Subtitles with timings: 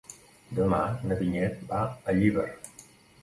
[0.59, 0.79] Demà
[1.09, 1.81] na Vinyet va
[2.13, 2.47] a Llíber.